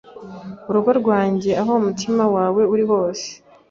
Urugo 0.69 0.91
rwanjye 0.99 1.51
aho 1.61 1.71
umutima 1.79 2.23
wawe 2.35 2.61
uri 2.73 2.83
hose 2.91 3.27